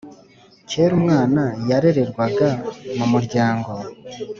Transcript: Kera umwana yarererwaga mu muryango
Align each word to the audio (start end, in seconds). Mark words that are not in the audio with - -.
Kera 0.69 0.93
umwana 0.99 1.43
yarererwaga 1.69 2.49
mu 2.97 3.05
muryango 3.13 3.71